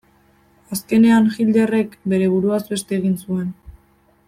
Azkenean 0.75 1.27
Hitlerrek 1.35 1.93
bere 2.15 2.31
buruaz 2.33 2.61
beste 2.73 2.99
egin 3.01 3.15
zuen. 3.27 3.47